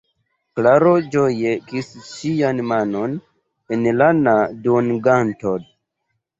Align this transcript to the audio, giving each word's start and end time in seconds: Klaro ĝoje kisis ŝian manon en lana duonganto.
Klaro 0.59 0.93
ĝoje 1.15 1.51
kisis 1.67 2.09
ŝian 2.15 2.63
manon 2.71 3.15
en 3.77 3.87
lana 4.03 4.37
duonganto. 4.67 5.57